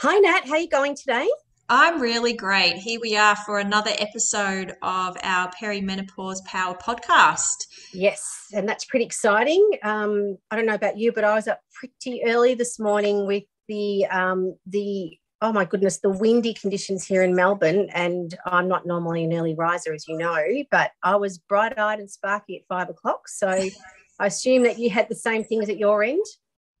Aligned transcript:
Hi, 0.00 0.16
Nat. 0.16 0.46
How 0.46 0.52
are 0.52 0.58
you 0.58 0.68
going 0.68 0.94
today? 0.94 1.28
I'm 1.68 2.00
really 2.00 2.32
great. 2.32 2.74
Here 2.76 3.00
we 3.02 3.16
are 3.16 3.34
for 3.34 3.58
another 3.58 3.90
episode 3.98 4.76
of 4.80 5.16
our 5.24 5.50
Perimenopause 5.60 6.44
Power 6.44 6.76
podcast. 6.76 7.66
Yes, 7.92 8.46
and 8.54 8.68
that's 8.68 8.84
pretty 8.84 9.04
exciting. 9.04 9.68
Um, 9.82 10.38
I 10.52 10.56
don't 10.56 10.66
know 10.66 10.74
about 10.74 10.98
you, 10.98 11.10
but 11.10 11.24
I 11.24 11.34
was 11.34 11.48
up 11.48 11.58
pretty 11.74 12.22
early 12.24 12.54
this 12.54 12.78
morning 12.78 13.26
with 13.26 13.42
the 13.66 14.06
um, 14.06 14.56
the 14.66 15.18
oh 15.42 15.52
my 15.52 15.64
goodness, 15.64 15.98
the 15.98 16.10
windy 16.10 16.54
conditions 16.54 17.04
here 17.04 17.24
in 17.24 17.34
Melbourne. 17.34 17.88
And 17.92 18.32
I'm 18.46 18.68
not 18.68 18.86
normally 18.86 19.24
an 19.24 19.32
early 19.32 19.56
riser, 19.56 19.92
as 19.92 20.06
you 20.06 20.16
know, 20.16 20.40
but 20.70 20.92
I 21.02 21.16
was 21.16 21.38
bright 21.38 21.76
eyed 21.76 21.98
and 21.98 22.08
sparky 22.08 22.54
at 22.54 22.68
five 22.68 22.88
o'clock. 22.88 23.26
So 23.26 23.48
I 24.20 24.26
assume 24.26 24.62
that 24.62 24.78
you 24.78 24.90
had 24.90 25.08
the 25.08 25.16
same 25.16 25.42
things 25.42 25.68
at 25.68 25.76
your 25.76 26.04
end. 26.04 26.24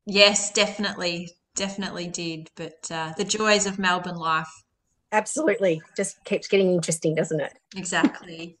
Yes, 0.06 0.52
definitely 0.52 1.30
definitely 1.58 2.06
did. 2.06 2.50
But 2.54 2.90
uh, 2.90 3.12
the 3.18 3.24
joys 3.24 3.66
of 3.66 3.78
Melbourne 3.78 4.16
life. 4.16 4.48
Absolutely. 5.12 5.82
Just 5.96 6.22
keeps 6.24 6.48
getting 6.48 6.72
interesting, 6.72 7.14
doesn't 7.14 7.40
it? 7.40 7.52
Exactly. 7.76 8.56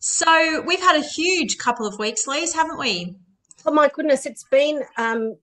so 0.00 0.62
we've 0.66 0.80
had 0.80 0.96
a 0.96 1.04
huge 1.04 1.58
couple 1.58 1.86
of 1.86 1.98
weeks, 1.98 2.26
Lise, 2.26 2.54
haven't 2.54 2.78
we? 2.78 3.16
Oh 3.64 3.72
my 3.72 3.88
goodness, 3.88 4.26
it's 4.26 4.44
been 4.44 4.82
um, 4.96 5.36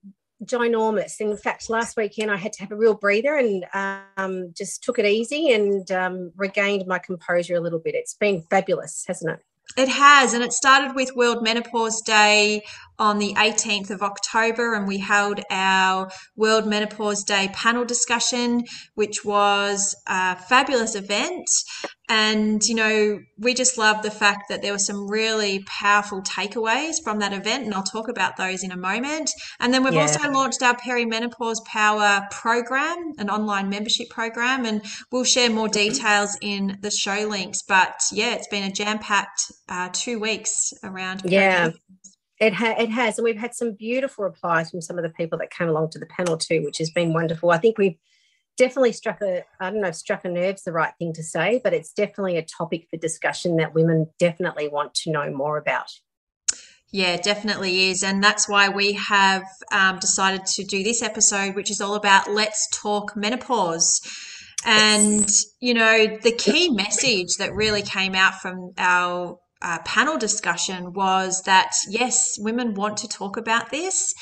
ginormous. 0.44 1.20
In 1.20 1.36
fact, 1.38 1.70
last 1.70 1.96
weekend 1.96 2.32
I 2.32 2.38
had 2.38 2.54
to 2.54 2.62
have 2.62 2.72
a 2.72 2.76
real 2.76 2.96
breather 2.96 3.36
and 3.36 3.66
um, 4.18 4.54
just 4.56 4.84
took 4.84 5.00
it 5.00 5.06
easy 5.06 5.52
and 5.52 5.90
um, 5.92 6.32
regained 6.36 6.88
my 6.88 7.00
composure 7.00 7.56
a 7.56 7.62
little 7.62 7.80
bit. 7.80 7.96
It's 7.96 8.16
been 8.16 8.44
fabulous, 8.50 9.06
hasn't 9.08 9.32
it? 9.32 9.40
It 9.78 9.88
has, 9.88 10.34
and 10.34 10.44
it 10.44 10.52
started 10.52 10.96
with 10.96 11.16
World 11.16 11.44
Menopause 11.44 12.02
Day 12.02 12.64
on 12.98 13.18
the 13.18 13.34
18th 13.36 13.92
of 13.92 14.02
October, 14.02 14.74
and 14.74 14.88
we 14.88 14.98
held 14.98 15.42
our 15.50 16.10
World 16.36 16.68
Menopause 16.68 17.24
Day 17.24 17.50
panel 17.54 17.86
discussion, 17.86 18.64
which 18.96 19.24
was 19.24 19.96
a 20.08 20.36
fabulous 20.36 20.96
event. 20.96 21.48
And, 22.12 22.64
you 22.64 22.74
know, 22.74 23.20
we 23.38 23.54
just 23.54 23.78
love 23.78 24.02
the 24.02 24.10
fact 24.10 24.50
that 24.50 24.64
there 24.64 24.72
were 24.72 24.80
some 24.80 25.08
really 25.08 25.64
powerful 25.68 26.24
takeaways 26.24 26.96
from 27.04 27.20
that 27.20 27.34
event, 27.34 27.66
and 27.66 27.74
I'll 27.74 27.84
talk 27.84 28.10
about 28.10 28.36
those 28.36 28.64
in 28.64 28.72
a 28.72 28.78
moment. 28.78 29.30
And 29.60 29.72
then 29.72 29.84
we've 29.84 29.94
yeah. 29.94 30.02
also 30.02 30.32
launched 30.32 30.64
our 30.64 30.76
Perimenopause 30.76 31.64
Power 31.66 32.28
program, 32.32 33.14
an 33.20 33.30
online 33.30 33.70
membership 33.70 34.10
program, 34.10 34.66
and 34.66 34.82
we'll 35.12 35.24
share 35.24 35.52
more 35.52 35.68
details 35.68 36.36
in 36.42 36.80
the 36.82 36.90
show 36.90 37.28
links. 37.30 37.62
But 37.62 38.02
yeah, 38.12 38.34
it's 38.34 38.48
been 38.48 38.64
a 38.64 38.72
jam 38.72 38.98
packed 38.98 39.44
uh, 39.70 39.90
two 39.94 40.20
weeks 40.20 40.74
around. 40.84 41.22
Yeah. 41.26 41.72
It, 42.40 42.54
ha- 42.54 42.76
it 42.80 42.90
has, 42.90 43.20
and 43.20 43.26
we've 43.26 43.38
had 43.38 43.54
some 43.54 43.74
beautiful 43.74 44.24
replies 44.24 44.72
from 44.72 44.82
some 44.82 44.98
of 44.98 45.04
the 45.04 45.10
people 45.10 45.38
that 45.40 45.52
came 45.52 45.68
along 45.68 45.92
to 45.92 46.00
the 46.00 46.08
panel 46.08 46.38
too, 46.38 46.64
which 46.64 46.80
has 46.80 46.90
been 46.90 47.14
wonderful. 47.14 47.52
I 47.52 47.58
think 47.58 47.78
we've 47.78 47.98
definitely 48.60 48.92
struck 48.92 49.22
a 49.22 49.44
I 49.60 49.72
don't 49.72 49.82
know 49.82 49.88
if 49.88 49.96
struck 49.96 50.26
a 50.26 50.30
nerve's 50.30 50.64
the 50.64 50.74
right 50.74 50.94
thing 51.00 51.14
to 51.14 51.24
say, 51.24 51.62
but 51.64 51.74
it's 51.74 51.94
definitely 51.94 52.38
a 52.38 52.46
topic 52.46 52.88
for 52.92 52.98
discussion 52.98 53.56
that 53.56 53.74
women 53.74 54.08
definitely 54.20 54.68
want 54.68 54.94
to 54.96 55.12
know 55.12 55.32
more 55.32 55.58
about. 55.58 55.90
Yeah, 56.92 57.18
definitely 57.18 57.90
is. 57.90 58.04
And 58.04 58.24
that's 58.24 58.50
why 58.50 58.70
we 58.70 58.94
have 58.94 59.44
um, 59.72 60.00
decided 60.00 60.46
to 60.48 60.64
do 60.64 60.84
this 60.84 61.02
episode, 61.02 61.56
which 61.56 61.72
is 61.72 61.82
all 61.82 61.96
about 61.96 62.32
let's 62.32 62.68
talk 62.74 63.16
menopause. 63.16 64.02
And, 64.66 65.22
yes. 65.22 65.46
you 65.62 65.74
know, 65.74 66.18
the 66.22 66.34
key 66.34 66.70
message 66.70 67.38
that 67.38 67.54
really 67.54 67.84
came 67.84 68.16
out 68.16 68.42
from 68.42 68.74
our 68.78 69.38
uh, 69.62 69.80
panel 69.86 70.18
discussion 70.18 70.94
was 70.94 71.44
that 71.44 71.74
yes, 71.88 72.38
women 72.40 72.74
want 72.74 72.98
to 72.98 73.08
talk 73.08 73.38
about 73.38 73.70
this. 73.70 74.14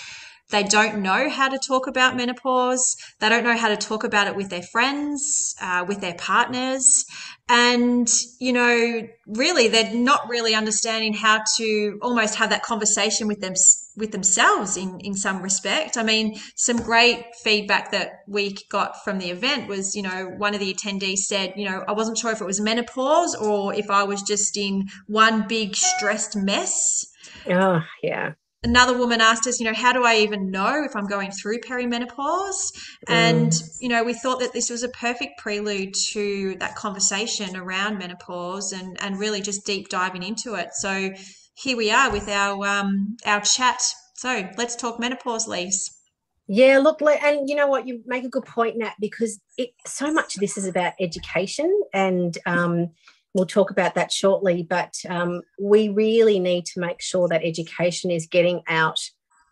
They 0.49 0.63
don't 0.63 1.01
know 1.01 1.29
how 1.29 1.49
to 1.49 1.59
talk 1.59 1.87
about 1.87 2.15
menopause. 2.15 2.95
They 3.19 3.27
don't 3.27 3.43
know 3.43 3.57
how 3.57 3.67
to 3.67 3.75
talk 3.75 4.05
about 4.05 4.27
it 4.27 4.35
with 4.35 4.49
their 4.49 4.61
friends, 4.61 5.55
uh, 5.61 5.83
with 5.85 5.99
their 5.99 6.13
partners. 6.13 7.05
And, 7.49 8.09
you 8.39 8.53
know, 8.53 9.07
really, 9.25 9.67
they're 9.67 9.93
not 9.93 10.29
really 10.29 10.55
understanding 10.55 11.13
how 11.13 11.43
to 11.57 11.99
almost 12.01 12.35
have 12.35 12.49
that 12.51 12.63
conversation 12.63 13.27
with 13.27 13.41
them 13.41 13.53
with 13.97 14.11
themselves 14.11 14.77
in 14.77 14.99
in 14.99 15.15
some 15.15 15.41
respect. 15.41 15.97
I 15.97 16.03
mean, 16.03 16.39
some 16.55 16.77
great 16.77 17.25
feedback 17.43 17.91
that 17.91 18.23
we 18.27 18.55
got 18.69 19.03
from 19.03 19.17
the 19.17 19.31
event 19.31 19.67
was, 19.67 19.95
you 19.95 20.01
know, 20.01 20.33
one 20.37 20.53
of 20.53 20.61
the 20.61 20.73
attendees 20.73 21.19
said, 21.19 21.53
you 21.57 21.69
know, 21.69 21.83
I 21.87 21.91
wasn't 21.91 22.17
sure 22.17 22.31
if 22.31 22.39
it 22.39 22.45
was 22.45 22.61
menopause 22.61 23.35
or 23.35 23.73
if 23.73 23.89
I 23.89 24.03
was 24.03 24.21
just 24.21 24.55
in 24.55 24.87
one 25.07 25.47
big 25.47 25.75
stressed 25.75 26.37
mess. 26.37 27.05
Oh, 27.49 27.81
yeah 28.01 28.33
another 28.67 28.97
woman 28.97 29.21
asked 29.21 29.47
us, 29.47 29.59
you 29.59 29.65
know, 29.65 29.73
how 29.73 29.93
do 29.93 30.03
I 30.03 30.17
even 30.17 30.51
know 30.51 30.83
if 30.83 30.95
I'm 30.95 31.07
going 31.07 31.31
through 31.31 31.59
perimenopause? 31.61 32.71
And, 33.07 33.51
mm. 33.51 33.77
you 33.79 33.89
know, 33.89 34.03
we 34.03 34.13
thought 34.13 34.39
that 34.41 34.53
this 34.53 34.69
was 34.69 34.83
a 34.83 34.89
perfect 34.89 35.39
prelude 35.39 35.93
to 36.11 36.55
that 36.59 36.75
conversation 36.75 37.55
around 37.55 37.97
menopause 37.97 38.73
and, 38.73 38.97
and 39.01 39.17
really 39.17 39.41
just 39.41 39.65
deep 39.65 39.89
diving 39.89 40.23
into 40.23 40.55
it. 40.55 40.69
So 40.73 41.11
here 41.55 41.77
we 41.77 41.89
are 41.91 42.11
with 42.11 42.27
our 42.27 42.67
um, 42.67 43.17
our 43.25 43.41
chat. 43.41 43.81
So 44.15 44.49
let's 44.57 44.75
talk 44.75 44.99
menopause, 44.99 45.47
Lise. 45.47 45.93
Yeah, 46.49 46.79
look, 46.79 47.01
and 47.01 47.49
you 47.49 47.55
know 47.55 47.67
what, 47.67 47.87
you 47.87 48.01
make 48.05 48.23
a 48.23 48.29
good 48.29 48.45
point, 48.45 48.77
Nat, 48.77 48.93
because 49.01 49.39
it 49.57 49.71
so 49.85 50.13
much 50.13 50.35
of 50.35 50.39
this 50.39 50.57
is 50.57 50.65
about 50.65 50.93
education 50.99 51.81
and 51.93 52.37
um, 52.45 52.91
we'll 53.37 53.45
talk 53.45 53.69
about 53.69 53.93
that 53.93 54.11
shortly. 54.11 54.63
But 54.67 54.95
um, 55.07 55.41
we 55.61 55.89
really 55.89 56.39
need 56.39 56.65
to 56.65 56.79
make 56.79 57.01
sure 57.01 57.27
that 57.27 57.43
education 57.43 58.09
is 58.09 58.25
getting 58.25 58.63
out, 58.67 58.99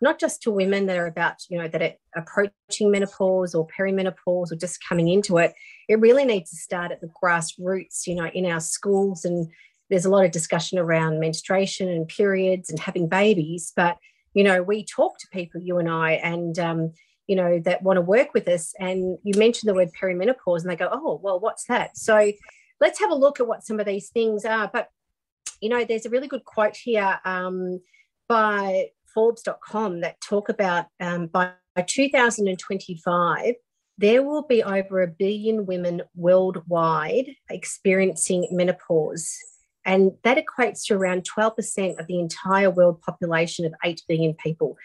not 0.02 0.20
just 0.20 0.42
to 0.42 0.52
women 0.52 0.88
that 0.88 0.98
are 0.98 1.06
about, 1.06 1.36
you 1.50 1.60
know, 1.60 1.68
that 1.68 1.82
are 1.82 1.94
approaching 2.22 2.90
menopause 2.90 3.54
or 3.54 3.68
perimenopause 3.68 4.52
or 4.52 4.56
just 4.60 4.84
coming 4.90 5.08
into 5.08 5.38
it. 5.38 5.54
It 5.88 6.00
really 6.00 6.26
needs 6.26 6.50
to 6.50 6.56
start 6.56 6.92
at 6.92 7.00
the 7.00 7.12
grassroots, 7.24 8.08
you 8.08 8.16
know, 8.16 8.26
in 8.34 8.48
our 8.48 8.60
schools. 8.60 9.24
And 9.24 9.52
there's 9.92 10.06
a 10.06 10.10
lot 10.10 10.26
of 10.26 10.32
discussion 10.32 10.80
around 10.80 11.20
menstruation 11.20 11.88
and 11.88 12.08
periods 12.08 12.72
and 12.72 12.80
having 12.80 13.08
babies. 13.08 13.72
But, 13.76 13.98
you 14.34 14.44
know, 14.44 14.64
we 14.64 14.84
talk 14.84 15.20
to 15.20 15.28
people, 15.32 15.62
you 15.62 15.78
and 15.78 15.90
I, 15.90 16.14
and, 16.14 16.58
um, 16.58 16.92
you 17.28 17.36
know, 17.36 17.60
that 17.66 17.84
want 17.84 17.98
to 17.98 18.02
work 18.02 18.34
with 18.34 18.48
us. 18.48 18.74
And 18.80 19.20
you 19.24 19.38
mentioned 19.38 19.70
the 19.70 19.76
word 19.76 19.90
perimenopause, 20.00 20.62
and 20.62 20.70
they 20.70 20.76
go, 20.76 20.90
oh, 20.92 21.20
well, 21.24 21.40
what's 21.40 21.66
that? 21.68 21.98
So 21.98 22.32
let's 22.86 23.00
have 23.00 23.10
a 23.10 23.16
look 23.16 23.40
at 23.40 23.48
what 23.48 23.66
some 23.66 23.80
of 23.80 23.88
these 23.88 24.10
things 24.10 24.46
are. 24.46 24.70
But, 24.72 24.90
you 25.60 25.70
know, 25.70 25.84
there's 25.84 26.06
a 26.06 26.10
really 26.12 26.28
good 26.28 26.46
quote 26.46 26.78
here 26.78 27.20
um, 27.26 27.82
by 28.30 28.90
Forbes.com 29.12 30.02
that 30.02 30.22
talk 30.22 30.50
about 30.50 30.86
um, 31.00 31.26
by 31.26 31.54
2025, 31.76 33.56
there 33.98 34.22
will 34.22 34.44
be 34.44 34.62
over 34.62 35.02
a 35.02 35.08
billion 35.08 35.66
women 35.66 36.04
worldwide 36.16 37.32
experiencing 37.50 38.48
menopause. 38.52 39.36
And 39.84 40.12
that 40.24 40.38
equates 40.38 40.86
to 40.86 40.94
around 40.94 41.26
12% 41.36 42.00
of 42.00 42.06
the 42.06 42.20
entire 42.20 42.70
world 42.70 43.02
population 43.02 43.66
of 43.66 43.74
8 43.84 44.04
billion 44.08 44.36
people. 44.36 44.78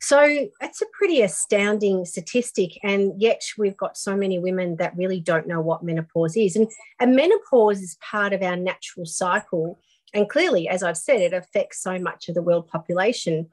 So 0.00 0.48
that's 0.60 0.80
a 0.80 0.86
pretty 0.92 1.22
astounding 1.22 2.04
statistic. 2.04 2.78
And 2.82 3.20
yet 3.20 3.42
we've 3.58 3.76
got 3.76 3.96
so 3.96 4.16
many 4.16 4.38
women 4.38 4.76
that 4.76 4.96
really 4.96 5.20
don't 5.20 5.48
know 5.48 5.60
what 5.60 5.82
menopause 5.82 6.36
is. 6.36 6.54
And, 6.54 6.68
and 7.00 7.16
menopause 7.16 7.80
is 7.80 7.98
part 8.00 8.32
of 8.32 8.42
our 8.42 8.56
natural 8.56 9.06
cycle. 9.06 9.78
And 10.14 10.28
clearly, 10.28 10.68
as 10.68 10.82
I've 10.82 10.96
said, 10.96 11.20
it 11.20 11.32
affects 11.32 11.82
so 11.82 11.98
much 11.98 12.28
of 12.28 12.34
the 12.34 12.42
world 12.42 12.68
population. 12.68 13.48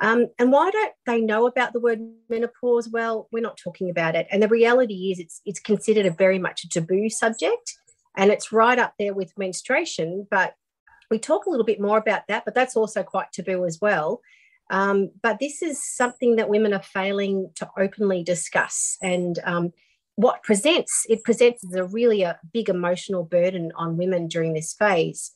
Um, 0.00 0.26
and 0.38 0.52
why 0.52 0.70
don't 0.70 0.92
they 1.06 1.20
know 1.22 1.46
about 1.46 1.72
the 1.72 1.80
word 1.80 2.00
menopause? 2.28 2.88
Well, 2.88 3.28
we're 3.32 3.40
not 3.40 3.56
talking 3.56 3.88
about 3.88 4.14
it. 4.14 4.26
And 4.30 4.42
the 4.42 4.48
reality 4.48 5.10
is 5.10 5.18
it's 5.18 5.40
it's 5.46 5.60
considered 5.60 6.04
a 6.04 6.10
very 6.10 6.38
much 6.38 6.64
a 6.64 6.68
taboo 6.68 7.08
subject. 7.08 7.74
And 8.16 8.30
it's 8.30 8.52
right 8.52 8.78
up 8.78 8.94
there 8.98 9.14
with 9.14 9.36
menstruation. 9.38 10.26
But 10.30 10.54
we 11.10 11.18
talk 11.18 11.46
a 11.46 11.50
little 11.50 11.64
bit 11.64 11.80
more 11.80 11.98
about 11.98 12.22
that, 12.28 12.44
but 12.44 12.54
that's 12.54 12.76
also 12.76 13.02
quite 13.02 13.32
taboo 13.32 13.64
as 13.64 13.80
well. 13.80 14.20
Um, 14.70 15.10
but 15.22 15.38
this 15.38 15.62
is 15.62 15.82
something 15.82 16.36
that 16.36 16.48
women 16.48 16.74
are 16.74 16.82
failing 16.82 17.50
to 17.56 17.68
openly 17.78 18.22
discuss. 18.22 18.96
And 19.02 19.38
um, 19.44 19.72
what 20.16 20.42
presents, 20.42 21.06
it 21.08 21.22
presents 21.22 21.64
as 21.64 21.74
a 21.74 21.84
really 21.84 22.22
a 22.22 22.40
big 22.52 22.68
emotional 22.68 23.22
burden 23.22 23.70
on 23.76 23.96
women 23.96 24.28
during 24.28 24.54
this 24.54 24.72
phase. 24.72 25.32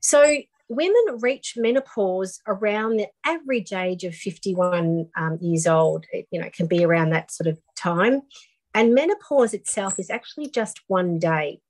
So 0.00 0.38
women 0.68 1.20
reach 1.20 1.54
menopause 1.56 2.40
around 2.46 2.96
the 2.96 3.08
average 3.26 3.72
age 3.72 4.04
of 4.04 4.14
51 4.14 5.08
um, 5.16 5.38
years 5.40 5.66
old. 5.66 6.06
It, 6.12 6.26
you 6.30 6.40
know, 6.40 6.46
it 6.46 6.54
can 6.54 6.66
be 6.66 6.84
around 6.84 7.10
that 7.10 7.30
sort 7.30 7.48
of 7.48 7.58
time. 7.76 8.22
And 8.74 8.94
menopause 8.94 9.52
itself 9.52 9.98
is 9.98 10.08
actually 10.08 10.48
just 10.48 10.80
one 10.86 11.18
day. 11.18 11.60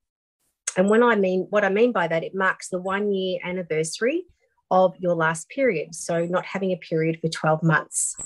And 0.77 0.89
when 0.89 1.03
I 1.03 1.17
mean 1.17 1.49
what 1.51 1.65
I 1.65 1.69
mean 1.69 1.93
by 1.93 2.07
that, 2.07 2.23
it 2.23 2.35
marks 2.35 2.69
the 2.69 2.81
one 2.81 3.13
year 3.13 3.41
anniversary 3.43 4.25
of 4.73 4.97
your 4.99 5.15
last 5.15 5.49
period. 5.51 5.95
So 5.95 6.25
not 6.25 6.47
having 6.47 6.73
a 6.73 6.77
period 6.77 7.21
for 7.21 7.29
12 7.29 7.63
months. 7.63 8.17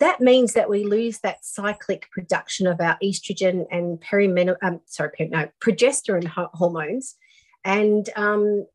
That 0.00 0.20
means 0.20 0.54
that 0.54 0.70
we 0.70 0.84
lose 0.84 1.20
that 1.20 1.44
cyclic 1.44 2.08
production 2.10 2.66
of 2.66 2.80
our 2.80 2.96
estrogen 3.02 3.66
and 3.70 4.00
perimenopause, 4.00 4.56
um, 4.62 4.80
sorry, 4.86 5.10
no, 5.30 5.48
progesterone 5.60 6.26
hormones. 6.54 7.16
And 7.64 8.08
um, 8.16 8.66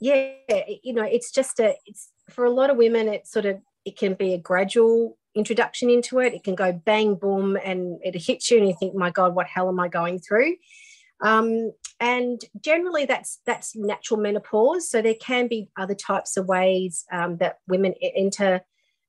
yeah, 0.00 0.32
you 0.82 0.92
know, 0.92 1.04
it's 1.04 1.30
just 1.30 1.60
a, 1.60 1.74
it's 1.86 2.10
for 2.28 2.44
a 2.44 2.50
lot 2.50 2.70
of 2.70 2.76
women, 2.76 3.08
it's 3.08 3.30
sort 3.30 3.46
of, 3.46 3.60
it 3.84 3.96
can 3.96 4.14
be 4.14 4.34
a 4.34 4.38
gradual 4.38 5.18
introduction 5.34 5.90
into 5.90 6.18
it. 6.18 6.34
It 6.34 6.42
can 6.42 6.54
go 6.54 6.72
bang, 6.72 7.14
boom, 7.14 7.56
and 7.62 8.00
it 8.02 8.16
hits 8.16 8.50
you, 8.50 8.58
and 8.58 8.66
you 8.66 8.74
think, 8.78 8.94
my 8.94 9.10
God, 9.10 9.34
what 9.34 9.46
hell 9.46 9.68
am 9.68 9.78
I 9.78 9.88
going 9.88 10.18
through? 10.18 10.56
Um, 11.22 11.72
and 11.98 12.40
generally, 12.62 13.04
that's 13.04 13.40
that's 13.44 13.76
natural 13.76 14.20
menopause. 14.20 14.90
So 14.90 15.02
there 15.02 15.14
can 15.14 15.48
be 15.48 15.68
other 15.76 15.94
types 15.94 16.36
of 16.36 16.46
ways 16.46 17.04
um, 17.12 17.36
that 17.38 17.58
women 17.68 17.94
enter 18.00 18.62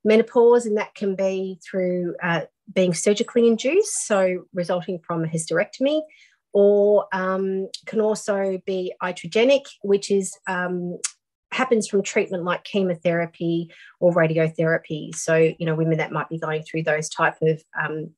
menopause, 0.04 0.66
and 0.66 0.76
that 0.76 0.94
can 0.94 1.14
be 1.14 1.58
through 1.64 2.16
uh, 2.22 2.42
being 2.72 2.94
surgically 2.94 3.46
induced, 3.46 4.06
so 4.06 4.44
resulting 4.52 4.98
from 5.06 5.24
a 5.24 5.28
hysterectomy, 5.28 6.02
or 6.52 7.06
um, 7.12 7.68
can 7.86 8.00
also 8.00 8.60
be 8.66 8.92
iatrogenic, 9.02 9.64
which 9.82 10.10
is 10.10 10.36
um, 10.46 10.98
happens 11.50 11.88
from 11.88 12.02
treatment 12.02 12.44
like 12.44 12.64
chemotherapy 12.64 13.70
or 14.00 14.12
radiotherapy. 14.12 15.14
So 15.14 15.36
you 15.36 15.66
know, 15.66 15.74
women 15.74 15.98
that 15.98 16.12
might 16.12 16.28
be 16.28 16.38
going 16.38 16.62
through 16.62 16.82
those 16.82 17.08
type 17.08 17.36
of 17.40 17.62
um, 17.80 18.10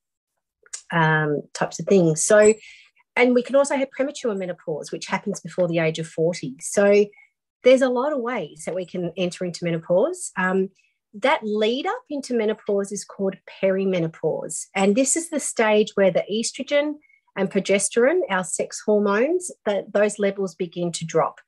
um, 0.91 1.43
types 1.53 1.79
of 1.81 1.87
things. 1.87 2.25
So 2.25 2.55
and 3.17 3.35
we 3.35 3.43
can 3.43 3.57
also 3.57 3.77
have 3.77 3.91
premature 3.91 4.35
menopause, 4.35 4.91
which 4.91 5.07
happens 5.07 5.41
before 5.41 5.69
the 5.69 5.79
age 5.79 5.99
of 5.99 6.07
40. 6.07 6.57
So 6.61 7.07
there's 7.63 7.83
a 7.83 7.89
lot 7.89 8.13
of 8.13 8.21
ways 8.21 8.65
that 8.67 8.75
we 8.75 8.85
can 8.85 9.13
enter 9.17 9.45
into 9.45 9.65
menopause. 9.65 10.33
Um, 10.37 10.71
that 11.15 11.41
lead 11.45 11.87
up 11.87 12.03
into 12.11 12.35
menopause 12.35 12.91
is 12.91 13.05
called 13.05 13.37
perimenopause. 13.63 14.67
And 14.75 14.97
this 14.97 15.17
is 15.17 15.31
the 15.31 15.39
stage 15.39 15.93
where 15.95 16.11
the 16.11 16.25
estrogen 16.31 16.95
and 17.37 17.51
progesterone, 17.51 18.21
our 18.31 18.45
sex 18.45 18.83
hormones, 18.85 19.51
that 19.65 19.93
those 19.93 20.19
levels 20.19 20.55
begin 20.57 20.91
to 20.93 21.05
drop. 21.05 21.41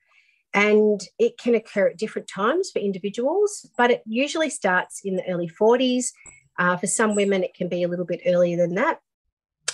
And 0.54 1.00
it 1.18 1.36
can 1.36 1.54
occur 1.54 1.88
at 1.88 1.98
different 1.98 2.28
times 2.28 2.70
for 2.70 2.78
individuals, 2.78 3.68
but 3.76 3.90
it 3.90 4.02
usually 4.06 4.50
starts 4.50 5.00
in 5.04 5.16
the 5.16 5.28
early 5.28 5.48
40s. 5.48 6.06
Uh, 6.58 6.76
for 6.76 6.86
some 6.86 7.14
women, 7.14 7.44
it 7.44 7.54
can 7.54 7.68
be 7.68 7.82
a 7.82 7.88
little 7.88 8.06
bit 8.06 8.22
earlier 8.24 8.56
than 8.56 8.76
that. 8.76 9.00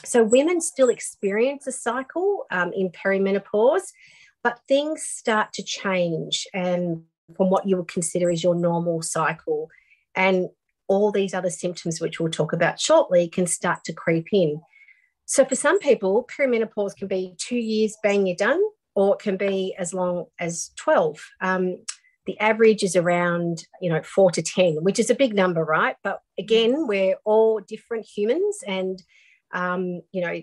So 0.04 0.24
women 0.24 0.60
still 0.60 0.88
experience 0.88 1.66
a 1.66 1.72
cycle 1.72 2.46
um, 2.50 2.72
in 2.72 2.90
perimenopause, 2.90 3.92
but 4.42 4.60
things 4.66 5.02
start 5.02 5.52
to 5.54 5.62
change 5.62 6.46
and 6.52 7.02
from 7.36 7.50
what 7.50 7.66
you 7.66 7.76
would 7.76 7.88
consider 7.88 8.30
as 8.30 8.42
your 8.42 8.54
normal 8.54 9.02
cycle. 9.02 9.68
And 10.14 10.48
all 10.88 11.10
these 11.10 11.32
other 11.32 11.50
symptoms, 11.50 12.00
which 12.00 12.20
we'll 12.20 12.30
talk 12.30 12.52
about 12.52 12.80
shortly, 12.80 13.28
can 13.28 13.46
start 13.46 13.84
to 13.84 13.92
creep 13.92 14.26
in. 14.32 14.60
So 15.24 15.44
for 15.44 15.54
some 15.54 15.78
people, 15.78 16.28
perimenopause 16.36 16.96
can 16.96 17.08
be 17.08 17.34
two 17.38 17.56
years, 17.56 17.96
bang, 18.02 18.26
you're 18.26 18.36
done, 18.36 18.60
or 18.94 19.14
it 19.14 19.20
can 19.20 19.36
be 19.36 19.74
as 19.78 19.94
long 19.94 20.26
as 20.38 20.70
12. 20.76 21.24
Um, 21.40 21.78
the 22.26 22.38
average 22.38 22.82
is 22.82 22.94
around, 22.94 23.66
you 23.80 23.90
know, 23.90 24.02
four 24.02 24.30
to 24.32 24.42
10, 24.42 24.78
which 24.82 24.98
is 24.98 25.10
a 25.10 25.14
big 25.14 25.34
number, 25.34 25.64
right? 25.64 25.96
But 26.04 26.20
again, 26.38 26.86
we're 26.86 27.16
all 27.24 27.60
different 27.60 28.04
humans 28.04 28.58
and 28.66 29.02
um, 29.52 30.02
you 30.12 30.22
know, 30.22 30.40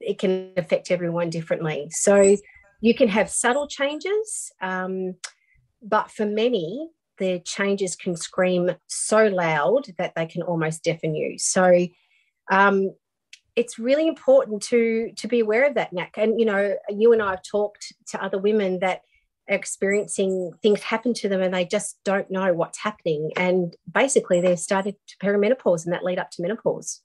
it 0.00 0.18
can 0.18 0.52
affect 0.56 0.90
everyone 0.90 1.30
differently. 1.30 1.88
So 1.90 2.36
you 2.80 2.94
can 2.94 3.08
have 3.08 3.30
subtle 3.30 3.66
changes, 3.66 4.52
um, 4.60 5.14
but 5.82 6.10
for 6.10 6.26
many, 6.26 6.88
the 7.18 7.40
changes 7.40 7.96
can 7.96 8.16
scream 8.16 8.70
so 8.88 9.26
loud 9.28 9.84
that 9.98 10.14
they 10.14 10.26
can 10.26 10.42
almost 10.42 10.82
deafen 10.82 11.14
you. 11.14 11.38
So 11.38 11.86
um, 12.50 12.90
it's 13.56 13.78
really 13.78 14.08
important 14.08 14.62
to 14.64 15.12
to 15.16 15.28
be 15.28 15.40
aware 15.40 15.66
of 15.66 15.74
that, 15.74 15.92
Nat. 15.92 16.10
And 16.16 16.38
you 16.40 16.46
know, 16.46 16.76
you 16.88 17.12
and 17.12 17.22
I 17.22 17.30
have 17.30 17.42
talked 17.42 17.92
to 18.08 18.22
other 18.22 18.38
women 18.38 18.80
that 18.80 19.02
are 19.48 19.54
experiencing 19.54 20.52
things 20.62 20.82
happen 20.82 21.14
to 21.14 21.28
them 21.28 21.42
and 21.42 21.54
they 21.54 21.64
just 21.64 21.98
don't 22.04 22.30
know 22.30 22.52
what's 22.52 22.78
happening. 22.78 23.30
And 23.36 23.76
basically, 23.90 24.40
they've 24.40 24.58
started 24.58 24.96
to 25.08 25.16
perimenopause 25.18 25.84
and 25.84 25.92
that 25.92 26.04
lead 26.04 26.18
up 26.18 26.30
to 26.32 26.42
menopause. 26.42 27.00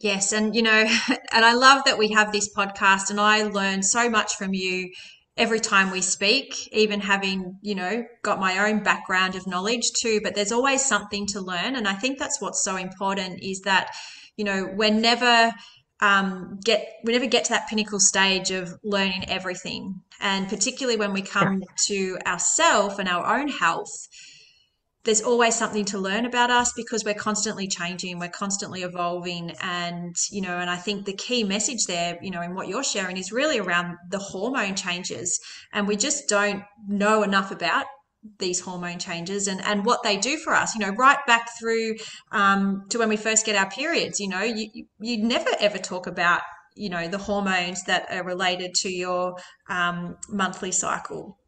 Yes, 0.00 0.32
and 0.32 0.54
you 0.54 0.62
know, 0.62 0.86
and 1.32 1.44
I 1.44 1.54
love 1.54 1.82
that 1.86 1.98
we 1.98 2.12
have 2.12 2.32
this 2.32 2.52
podcast, 2.54 3.10
and 3.10 3.20
I 3.20 3.44
learn 3.44 3.82
so 3.82 4.08
much 4.08 4.36
from 4.36 4.54
you 4.54 4.90
every 5.38 5.60
time 5.60 5.90
we 5.90 6.00
speak, 6.00 6.68
even 6.72 7.00
having, 7.00 7.58
you 7.62 7.74
know, 7.74 8.04
got 8.22 8.40
my 8.40 8.68
own 8.68 8.82
background 8.82 9.36
of 9.36 9.46
knowledge 9.46 9.92
too, 9.92 10.20
but 10.22 10.34
there's 10.34 10.50
always 10.50 10.84
something 10.84 11.26
to 11.28 11.40
learn. 11.40 11.76
And 11.76 11.86
I 11.86 11.94
think 11.94 12.18
that's 12.18 12.40
what's 12.40 12.64
so 12.64 12.76
important 12.76 13.38
is 13.40 13.60
that, 13.60 13.94
you 14.36 14.44
know, 14.44 14.68
we're 14.74 14.90
never 14.90 15.52
um, 16.00 16.58
get 16.64 16.86
we 17.04 17.12
never 17.12 17.26
get 17.26 17.44
to 17.44 17.50
that 17.50 17.68
pinnacle 17.68 18.00
stage 18.00 18.50
of 18.50 18.74
learning 18.82 19.28
everything. 19.28 20.00
And 20.20 20.48
particularly 20.48 20.98
when 20.98 21.12
we 21.12 21.22
come 21.22 21.62
to 21.86 22.18
ourself 22.26 22.98
and 22.98 23.08
our 23.08 23.38
own 23.38 23.48
health, 23.48 24.08
there's 25.08 25.22
always 25.22 25.54
something 25.54 25.86
to 25.86 25.96
learn 25.98 26.26
about 26.26 26.50
us 26.50 26.74
because 26.74 27.02
we're 27.02 27.14
constantly 27.14 27.66
changing 27.66 28.18
we're 28.18 28.28
constantly 28.28 28.82
evolving. 28.82 29.52
And 29.62 30.14
you 30.30 30.42
know 30.42 30.58
and 30.58 30.68
i 30.68 30.76
think 30.76 31.06
the 31.06 31.14
key 31.14 31.44
message 31.44 31.86
there 31.86 32.18
you 32.20 32.30
know 32.30 32.42
in 32.42 32.54
what 32.54 32.68
you're 32.68 32.84
sharing 32.84 33.16
is 33.16 33.32
really 33.32 33.58
around 33.58 33.96
the 34.10 34.18
hormone 34.18 34.76
changes. 34.76 35.40
And 35.72 35.88
we 35.88 35.96
just 35.96 36.28
don't 36.28 36.62
know 36.86 37.22
enough 37.22 37.50
about 37.50 37.86
these 38.38 38.60
hormone 38.60 38.98
changes 38.98 39.48
and 39.48 39.64
and 39.64 39.86
what 39.86 40.02
they 40.02 40.18
do 40.18 40.36
for 40.36 40.52
us. 40.54 40.74
You 40.74 40.82
know 40.82 40.92
right 40.92 41.24
back 41.26 41.48
through 41.58 41.94
um, 42.30 42.84
to 42.90 42.98
when 42.98 43.08
we 43.08 43.16
first 43.16 43.46
get 43.46 43.56
our 43.56 43.70
periods 43.70 44.20
you 44.20 44.28
know 44.28 44.42
you 44.42 44.84
you 45.00 45.24
never 45.24 45.52
ever 45.58 45.78
talk 45.78 46.06
about 46.06 46.42
you 46.76 46.90
know 46.90 47.08
the 47.08 47.16
hormones 47.16 47.82
that 47.84 48.12
are 48.12 48.24
related 48.24 48.74
to 48.82 48.90
your 48.90 49.36
um, 49.70 50.18
monthly 50.28 50.70
cycle. 50.70 51.38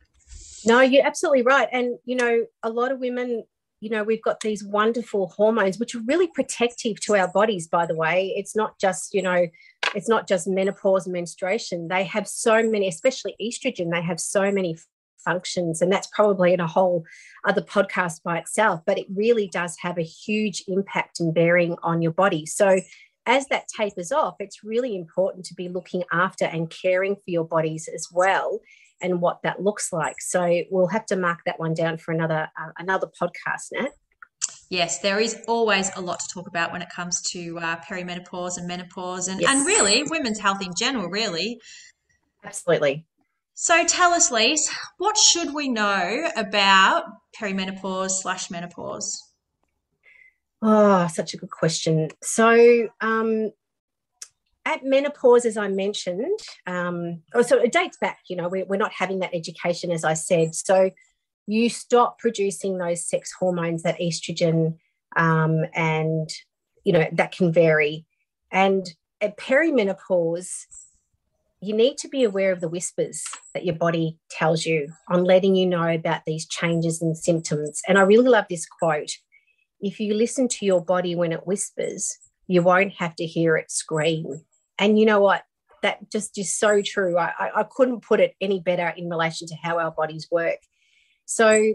No, 0.64 0.80
you're 0.80 1.06
absolutely 1.06 1.42
right. 1.42 1.68
And, 1.72 1.98
you 2.04 2.16
know, 2.16 2.44
a 2.62 2.70
lot 2.70 2.92
of 2.92 3.00
women, 3.00 3.44
you 3.80 3.88
know, 3.88 4.04
we've 4.04 4.22
got 4.22 4.40
these 4.40 4.62
wonderful 4.62 5.28
hormones, 5.28 5.78
which 5.78 5.94
are 5.94 6.02
really 6.06 6.28
protective 6.28 7.00
to 7.00 7.16
our 7.16 7.28
bodies, 7.28 7.66
by 7.66 7.86
the 7.86 7.94
way. 7.94 8.34
It's 8.36 8.54
not 8.54 8.78
just, 8.78 9.14
you 9.14 9.22
know, 9.22 9.46
it's 9.94 10.08
not 10.08 10.28
just 10.28 10.46
menopause 10.46 11.06
and 11.06 11.14
menstruation. 11.14 11.88
They 11.88 12.04
have 12.04 12.28
so 12.28 12.62
many, 12.62 12.88
especially 12.88 13.34
estrogen, 13.40 13.90
they 13.90 14.02
have 14.02 14.20
so 14.20 14.52
many 14.52 14.76
functions. 15.24 15.80
And 15.80 15.90
that's 15.90 16.08
probably 16.08 16.52
in 16.52 16.60
a 16.60 16.66
whole 16.66 17.04
other 17.44 17.62
podcast 17.62 18.22
by 18.22 18.38
itself, 18.38 18.80
but 18.86 18.98
it 18.98 19.06
really 19.14 19.48
does 19.48 19.76
have 19.80 19.98
a 19.98 20.02
huge 20.02 20.62
impact 20.68 21.20
and 21.20 21.34
bearing 21.34 21.76
on 21.82 22.02
your 22.02 22.12
body. 22.12 22.46
So, 22.46 22.80
as 23.26 23.46
that 23.48 23.68
tapers 23.68 24.12
off, 24.12 24.36
it's 24.40 24.64
really 24.64 24.96
important 24.96 25.44
to 25.44 25.54
be 25.54 25.68
looking 25.68 26.02
after 26.10 26.46
and 26.46 26.70
caring 26.70 27.14
for 27.14 27.22
your 27.26 27.44
bodies 27.44 27.88
as 27.94 28.08
well 28.10 28.60
and 29.02 29.20
what 29.20 29.42
that 29.42 29.62
looks 29.62 29.92
like. 29.92 30.16
So 30.20 30.62
we'll 30.70 30.88
have 30.88 31.06
to 31.06 31.16
mark 31.16 31.40
that 31.46 31.58
one 31.58 31.74
down 31.74 31.98
for 31.98 32.12
another 32.12 32.48
uh, 32.60 32.70
another 32.78 33.08
podcast, 33.20 33.68
Nat. 33.72 33.90
Yes, 34.68 35.00
there 35.00 35.18
is 35.18 35.36
always 35.48 35.90
a 35.96 36.00
lot 36.00 36.20
to 36.20 36.28
talk 36.32 36.46
about 36.46 36.72
when 36.72 36.80
it 36.80 36.88
comes 36.94 37.20
to 37.32 37.58
uh, 37.58 37.76
perimenopause 37.80 38.56
and 38.56 38.68
menopause, 38.68 39.28
and 39.28 39.40
yes. 39.40 39.50
and 39.50 39.66
really 39.66 40.04
women's 40.04 40.38
health 40.38 40.62
in 40.62 40.72
general. 40.78 41.08
Really, 41.08 41.60
absolutely. 42.44 43.06
So 43.54 43.84
tell 43.84 44.12
us, 44.12 44.30
Lise, 44.30 44.70
what 44.96 45.18
should 45.18 45.52
we 45.52 45.68
know 45.68 46.30
about 46.36 47.04
perimenopause 47.38 48.12
slash 48.22 48.50
menopause? 48.50 49.22
Oh, 50.62 51.06
such 51.08 51.34
a 51.34 51.36
good 51.36 51.50
question. 51.50 52.08
So, 52.22 52.88
um, 53.00 53.50
at 54.64 54.84
menopause, 54.84 55.44
as 55.44 55.56
I 55.56 55.68
mentioned, 55.68 56.38
um, 56.66 57.22
so 57.42 57.58
it 57.58 57.72
dates 57.72 57.96
back, 58.00 58.20
you 58.28 58.36
know, 58.36 58.48
we're, 58.48 58.66
we're 58.66 58.76
not 58.76 58.92
having 58.92 59.20
that 59.20 59.34
education, 59.34 59.90
as 59.90 60.04
I 60.04 60.14
said. 60.14 60.54
So 60.54 60.90
you 61.46 61.70
stop 61.70 62.18
producing 62.18 62.78
those 62.78 63.06
sex 63.06 63.32
hormones, 63.38 63.82
that 63.82 63.98
estrogen, 63.98 64.76
um, 65.16 65.64
and, 65.74 66.28
you 66.84 66.92
know, 66.92 67.06
that 67.12 67.32
can 67.32 67.52
vary. 67.52 68.06
And 68.52 68.86
at 69.20 69.38
perimenopause, 69.38 70.66
you 71.60 71.74
need 71.74 71.98
to 71.98 72.08
be 72.08 72.24
aware 72.24 72.52
of 72.52 72.60
the 72.60 72.68
whispers 72.68 73.24
that 73.54 73.64
your 73.64 73.74
body 73.74 74.18
tells 74.30 74.64
you 74.64 74.92
on 75.08 75.24
letting 75.24 75.54
you 75.56 75.66
know 75.66 75.88
about 75.88 76.22
these 76.26 76.46
changes 76.46 77.02
and 77.02 77.16
symptoms. 77.16 77.82
And 77.86 77.98
I 77.98 78.02
really 78.02 78.28
love 78.28 78.46
this 78.48 78.66
quote 78.66 79.10
if 79.80 79.98
you 79.98 80.14
listen 80.14 80.46
to 80.48 80.66
your 80.66 80.84
body 80.84 81.14
when 81.14 81.32
it 81.32 81.46
whispers, 81.46 82.18
you 82.46 82.62
won't 82.62 82.92
have 82.94 83.16
to 83.16 83.26
hear 83.26 83.56
it 83.56 83.70
scream. 83.70 84.42
And 84.80 84.98
you 84.98 85.06
know 85.06 85.20
what? 85.20 85.44
That 85.82 86.10
just 86.10 86.36
is 86.36 86.54
so 86.54 86.82
true. 86.82 87.16
I, 87.16 87.32
I 87.54 87.64
couldn't 87.70 88.02
put 88.02 88.20
it 88.20 88.34
any 88.40 88.60
better 88.60 88.92
in 88.96 89.08
relation 89.08 89.46
to 89.48 89.54
how 89.62 89.78
our 89.78 89.92
bodies 89.92 90.26
work. 90.30 90.58
So 91.24 91.74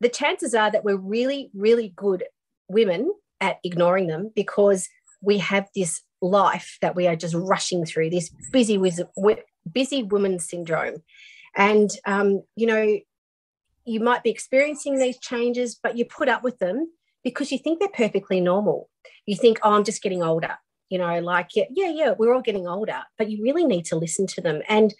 the 0.00 0.08
chances 0.08 0.54
are 0.54 0.70
that 0.70 0.84
we're 0.84 0.96
really, 0.96 1.50
really 1.54 1.92
good 1.96 2.24
women 2.68 3.12
at 3.40 3.58
ignoring 3.64 4.06
them 4.08 4.30
because 4.36 4.88
we 5.22 5.38
have 5.38 5.68
this 5.74 6.02
life 6.20 6.78
that 6.80 6.94
we 6.94 7.06
are 7.06 7.16
just 7.16 7.34
rushing 7.34 7.84
through 7.84 8.10
this 8.10 8.30
busy 8.52 8.78
busy 9.72 10.02
woman 10.02 10.38
syndrome 10.38 11.02
and 11.56 11.90
um, 12.06 12.42
you 12.56 12.66
know 12.66 12.98
you 13.84 13.98
might 13.98 14.22
be 14.22 14.30
experiencing 14.30 14.98
these 14.98 15.18
changes 15.18 15.78
but 15.82 15.98
you 15.98 16.04
put 16.04 16.28
up 16.28 16.44
with 16.44 16.58
them 16.58 16.88
because 17.24 17.50
you 17.50 17.58
think 17.58 17.80
they're 17.80 17.88
perfectly 17.88 18.40
normal 18.40 18.88
you 19.26 19.36
think 19.36 19.58
oh 19.62 19.72
i'm 19.72 19.84
just 19.84 20.02
getting 20.02 20.22
older 20.22 20.56
you 20.92 20.98
know 20.98 21.18
like 21.20 21.48
yeah 21.54 21.64
yeah 21.70 21.90
yeah 21.90 22.14
we're 22.18 22.34
all 22.34 22.42
getting 22.42 22.68
older 22.68 23.00
but 23.16 23.30
you 23.30 23.42
really 23.42 23.64
need 23.64 23.84
to 23.84 23.96
listen 23.96 24.26
to 24.26 24.40
them 24.40 24.60
and 24.68 24.94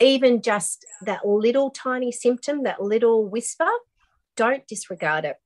even 0.00 0.42
just 0.42 0.84
that 1.02 1.26
little 1.26 1.70
tiny 1.70 2.10
symptom 2.10 2.64
that 2.64 2.82
little 2.82 3.28
whisper 3.28 3.68
don't 4.36 4.66
disregard 4.66 5.24
it 5.24 5.36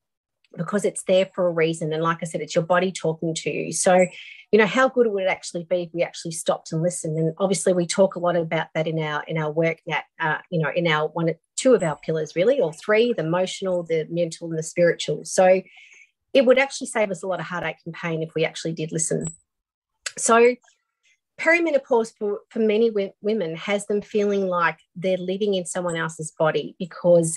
because 0.57 0.85
it's 0.85 1.05
there 1.05 1.29
for 1.35 1.47
a 1.47 1.51
reason. 1.51 1.93
And 1.93 2.03
like 2.03 2.19
I 2.23 2.27
said, 2.27 2.41
it's 2.41 2.55
your 2.55 2.65
body 2.65 2.93
talking 2.93 3.35
to 3.35 3.51
you. 3.51 3.73
So, 3.73 4.07
you 4.51 4.59
know, 4.59 4.67
how 4.67 4.89
good 4.89 5.07
would 5.07 5.25
it 5.25 5.31
actually 5.31 5.65
be 5.65 5.85
if 5.85 5.91
we 5.95 6.03
actually 6.03 6.33
stopped 6.33 6.73
and 6.73 6.83
listened? 6.83 7.17
And 7.19 7.35
obviously, 7.39 7.73
we 7.73 7.87
talk 7.87 8.17
a 8.17 8.19
lot 8.19 8.37
about 8.37 8.69
that 8.75 8.87
in 8.87 8.99
our 8.99 9.23
in 9.25 9.39
our 9.39 9.51
work. 9.51 9.79
That 9.87 10.05
uh, 10.21 10.39
you 10.51 10.61
know, 10.63 10.71
in 10.75 10.87
our 10.87 11.09
one 11.09 11.33
two 11.57 11.75
of 11.75 11.83
our 11.83 11.99
pillars, 12.05 12.37
really, 12.37 12.61
or 12.61 12.73
three: 12.73 13.15
the 13.15 13.25
emotional, 13.25 13.83
the 13.83 14.07
mental, 14.11 14.51
and 14.51 14.59
the 14.59 14.63
spiritual. 14.63 15.25
So, 15.25 15.63
it 16.35 16.45
would 16.45 16.59
actually 16.59 16.89
save 16.89 17.11
us 17.11 17.23
a 17.23 17.27
lot 17.27 17.41
of 17.41 17.47
heartache 17.47 17.77
and 17.87 17.95
pain 17.95 18.23
if 18.23 18.35
we 18.35 18.45
actually 18.45 18.75
did 18.75 18.93
listen. 18.93 19.27
So, 20.19 20.54
perimenopause 21.40 22.12
for, 22.16 22.40
for 22.50 22.61
many 22.61 22.90
women 23.21 23.57
has 23.57 23.87
them 23.87 24.02
feeling 24.02 24.47
like 24.47 24.78
they're 24.95 25.16
living 25.16 25.54
in 25.54 25.66
someone 25.66 25.97
else's 25.97 26.33
body 26.38 26.76
because 26.78 27.37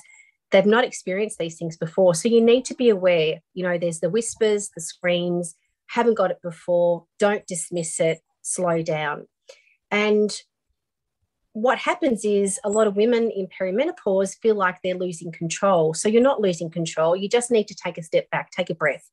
they've 0.51 0.65
not 0.65 0.83
experienced 0.83 1.37
these 1.37 1.57
things 1.57 1.77
before. 1.77 2.13
So 2.13 2.29
you 2.29 2.41
need 2.41 2.65
to 2.65 2.75
be 2.75 2.89
aware, 2.89 3.41
you 3.53 3.63
know, 3.63 3.77
there's 3.77 3.99
the 3.99 4.09
whispers, 4.09 4.69
the 4.75 4.81
screams, 4.81 5.55
haven't 5.87 6.17
got 6.17 6.31
it 6.31 6.41
before, 6.41 7.05
don't 7.19 7.45
dismiss 7.47 7.99
it, 7.99 8.19
slow 8.41 8.81
down. 8.81 9.27
And 9.91 10.35
what 11.53 11.77
happens 11.77 12.25
is 12.25 12.59
a 12.63 12.69
lot 12.69 12.85
of 12.85 12.97
women 12.97 13.31
in 13.31 13.47
perimenopause 13.47 14.37
feel 14.41 14.55
like 14.55 14.77
they're 14.83 14.95
losing 14.95 15.31
control. 15.31 15.93
So 15.93 16.09
you're 16.09 16.21
not 16.21 16.41
losing 16.41 16.69
control. 16.69 17.15
You 17.15 17.29
just 17.29 17.49
need 17.49 17.67
to 17.69 17.75
take 17.75 17.97
a 17.97 18.03
step 18.03 18.29
back, 18.29 18.51
take 18.51 18.69
a 18.69 18.75
breath, 18.75 19.09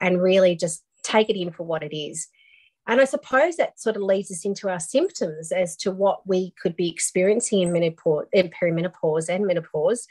and 0.00 0.20
really 0.20 0.56
just 0.56 0.82
take 1.04 1.30
it 1.30 1.40
in 1.40 1.52
for 1.52 1.62
what 1.62 1.84
it 1.84 1.96
is. 1.96 2.28
And 2.86 3.00
I 3.00 3.04
suppose 3.04 3.56
that 3.56 3.80
sort 3.80 3.96
of 3.96 4.02
leads 4.02 4.30
us 4.30 4.44
into 4.44 4.68
our 4.68 4.80
symptoms 4.80 5.52
as 5.52 5.76
to 5.78 5.90
what 5.90 6.26
we 6.26 6.52
could 6.60 6.76
be 6.76 6.90
experiencing 6.90 7.60
in 7.60 7.72
menopause, 7.72 8.26
in 8.32 8.50
perimenopause 8.50 9.28
and 9.28 9.46
menopause. 9.46 10.06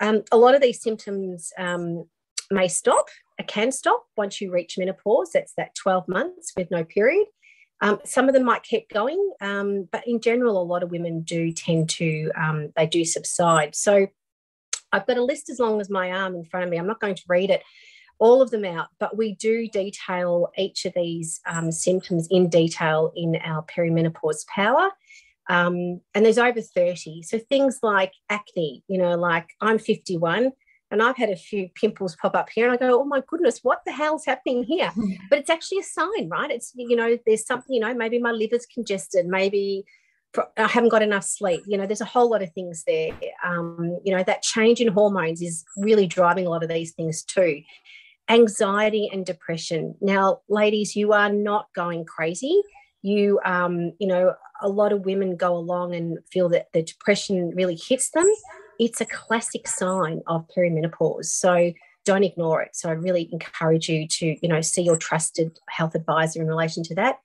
Um, 0.00 0.22
a 0.32 0.36
lot 0.36 0.54
of 0.54 0.62
these 0.62 0.82
symptoms 0.82 1.52
um, 1.58 2.06
may 2.50 2.68
stop, 2.68 3.08
uh, 3.38 3.44
can 3.46 3.70
stop 3.70 4.06
once 4.16 4.40
you 4.40 4.50
reach 4.50 4.78
menopause. 4.78 5.30
That's 5.32 5.52
that 5.54 5.74
12 5.74 6.08
months 6.08 6.52
with 6.56 6.70
no 6.70 6.84
period. 6.84 7.26
Um, 7.82 7.98
some 8.04 8.28
of 8.28 8.34
them 8.34 8.44
might 8.44 8.62
keep 8.62 8.88
going, 8.88 9.32
um, 9.42 9.86
but 9.92 10.06
in 10.08 10.20
general, 10.20 10.60
a 10.60 10.64
lot 10.64 10.82
of 10.82 10.90
women 10.90 11.20
do 11.20 11.52
tend 11.52 11.90
to, 11.90 12.30
um, 12.34 12.72
they 12.74 12.86
do 12.86 13.04
subside. 13.04 13.74
So 13.74 14.06
I've 14.92 15.06
got 15.06 15.18
a 15.18 15.24
list 15.24 15.50
as 15.50 15.58
long 15.58 15.80
as 15.82 15.90
my 15.90 16.10
arm 16.10 16.34
in 16.34 16.44
front 16.44 16.64
of 16.64 16.70
me. 16.70 16.78
I'm 16.78 16.86
not 16.86 17.00
going 17.00 17.16
to 17.16 17.22
read 17.28 17.50
it, 17.50 17.62
all 18.18 18.40
of 18.42 18.50
them 18.50 18.64
out, 18.64 18.88
but 18.98 19.16
we 19.16 19.34
do 19.34 19.68
detail 19.68 20.50
each 20.56 20.84
of 20.84 20.94
these 20.94 21.40
um, 21.46 21.70
symptoms 21.70 22.28
in 22.30 22.48
detail 22.48 23.12
in 23.14 23.36
our 23.44 23.62
perimenopause 23.64 24.46
power. 24.46 24.90
Um, 25.48 26.00
and 26.14 26.24
there's 26.24 26.38
over 26.38 26.60
30. 26.60 27.22
So 27.22 27.38
things 27.38 27.80
like 27.82 28.12
acne, 28.28 28.82
you 28.88 28.98
know, 28.98 29.14
like 29.16 29.48
I'm 29.60 29.78
51 29.78 30.52
and 30.90 31.02
I've 31.02 31.16
had 31.16 31.30
a 31.30 31.36
few 31.36 31.68
pimples 31.74 32.16
pop 32.16 32.34
up 32.34 32.48
here 32.52 32.66
and 32.66 32.74
I 32.74 32.76
go, 32.76 33.00
oh 33.00 33.04
my 33.04 33.22
goodness, 33.26 33.60
what 33.62 33.80
the 33.84 33.92
hell's 33.92 34.24
happening 34.24 34.64
here? 34.64 34.90
But 35.30 35.38
it's 35.40 35.50
actually 35.50 35.78
a 35.78 35.84
sign, 35.84 36.28
right? 36.28 36.50
It's, 36.50 36.72
you 36.74 36.96
know, 36.96 37.18
there's 37.26 37.46
something, 37.46 37.74
you 37.74 37.80
know, 37.80 37.94
maybe 37.94 38.18
my 38.18 38.32
liver's 38.32 38.66
congested, 38.66 39.26
maybe 39.26 39.84
I 40.56 40.66
haven't 40.66 40.90
got 40.90 41.02
enough 41.02 41.24
sleep. 41.24 41.62
You 41.66 41.78
know, 41.78 41.86
there's 41.86 42.00
a 42.00 42.06
whole 42.06 42.30
lot 42.30 42.42
of 42.42 42.52
things 42.52 42.84
there. 42.86 43.10
Um, 43.44 43.98
you 44.04 44.14
know, 44.14 44.22
that 44.22 44.42
change 44.42 44.80
in 44.80 44.88
hormones 44.88 45.40
is 45.42 45.64
really 45.76 46.06
driving 46.06 46.46
a 46.46 46.50
lot 46.50 46.62
of 46.62 46.68
these 46.68 46.92
things 46.92 47.22
too. 47.22 47.62
Anxiety 48.28 49.08
and 49.12 49.24
depression. 49.24 49.94
Now, 50.00 50.40
ladies, 50.48 50.96
you 50.96 51.12
are 51.12 51.32
not 51.32 51.66
going 51.74 52.04
crazy. 52.04 52.60
You, 53.02 53.38
um, 53.44 53.92
you 54.00 54.06
know, 54.08 54.34
a 54.60 54.68
lot 54.68 54.92
of 54.92 55.04
women 55.04 55.36
go 55.36 55.56
along 55.56 55.94
and 55.94 56.18
feel 56.32 56.48
that 56.48 56.72
the 56.72 56.82
depression 56.82 57.52
really 57.54 57.76
hits 57.76 58.10
them, 58.10 58.26
it's 58.78 59.00
a 59.00 59.06
classic 59.06 59.68
sign 59.68 60.22
of 60.26 60.46
perimenopause. 60.56 61.26
So 61.26 61.72
don't 62.04 62.24
ignore 62.24 62.62
it. 62.62 62.74
So 62.74 62.88
I 62.88 62.92
really 62.92 63.28
encourage 63.32 63.88
you 63.88 64.06
to, 64.08 64.36
you 64.40 64.48
know, 64.48 64.60
see 64.60 64.82
your 64.82 64.96
trusted 64.96 65.58
health 65.68 65.94
advisor 65.94 66.40
in 66.40 66.46
relation 66.46 66.82
to 66.84 66.94
that. 66.94 67.18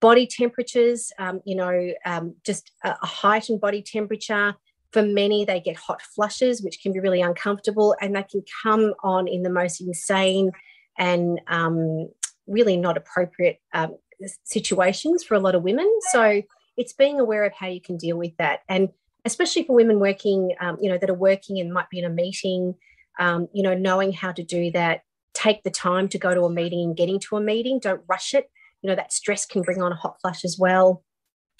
Body 0.00 0.26
temperatures, 0.26 1.12
um, 1.18 1.40
you 1.44 1.56
know, 1.56 1.92
um, 2.06 2.34
just 2.46 2.70
a 2.84 2.94
heightened 3.04 3.60
body 3.60 3.82
temperature. 3.82 4.54
For 4.92 5.02
many, 5.02 5.44
they 5.44 5.60
get 5.60 5.76
hot 5.76 6.02
flushes, 6.02 6.62
which 6.62 6.82
can 6.82 6.92
be 6.92 7.00
really 7.00 7.20
uncomfortable, 7.20 7.94
and 8.00 8.14
they 8.14 8.24
can 8.24 8.42
come 8.62 8.94
on 9.02 9.28
in 9.28 9.42
the 9.42 9.50
most 9.50 9.80
insane 9.80 10.50
and 10.98 11.40
um, 11.46 12.08
really 12.46 12.76
not 12.76 12.96
appropriate 12.96 13.58
um, 13.72 13.96
situations 14.44 15.22
for 15.22 15.34
a 15.34 15.40
lot 15.40 15.54
of 15.54 15.62
women. 15.62 15.88
So 16.10 16.42
it's 16.76 16.92
being 16.92 17.20
aware 17.20 17.44
of 17.44 17.52
how 17.52 17.68
you 17.68 17.80
can 17.80 17.96
deal 17.96 18.18
with 18.18 18.36
that. 18.38 18.60
And 18.68 18.88
especially 19.24 19.64
for 19.64 19.76
women 19.76 20.00
working, 20.00 20.54
um, 20.60 20.78
you 20.80 20.90
know, 20.90 20.98
that 20.98 21.10
are 21.10 21.14
working 21.14 21.60
and 21.60 21.72
might 21.72 21.90
be 21.90 21.98
in 21.98 22.04
a 22.04 22.10
meeting, 22.10 22.74
um, 23.18 23.48
you 23.52 23.62
know, 23.62 23.74
knowing 23.74 24.12
how 24.12 24.32
to 24.32 24.42
do 24.42 24.70
that, 24.72 25.02
take 25.34 25.62
the 25.62 25.70
time 25.70 26.08
to 26.08 26.18
go 26.18 26.34
to 26.34 26.42
a 26.42 26.50
meeting 26.50 26.80
and 26.80 26.96
getting 26.96 27.20
to 27.20 27.36
a 27.36 27.40
meeting, 27.40 27.78
don't 27.78 28.02
rush 28.08 28.34
it. 28.34 28.50
You 28.82 28.88
know, 28.88 28.96
that 28.96 29.12
stress 29.12 29.44
can 29.46 29.62
bring 29.62 29.82
on 29.82 29.92
a 29.92 29.96
hot 29.96 30.16
flush 30.20 30.44
as 30.44 30.56
well. 30.58 31.04